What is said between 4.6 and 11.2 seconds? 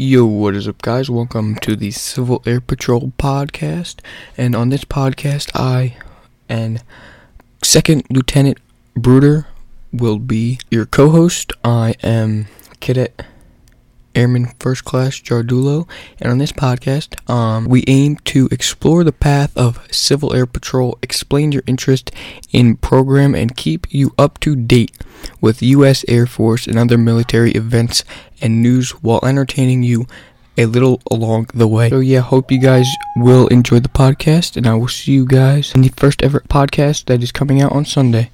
this podcast, I and Second Lieutenant Bruder will be your co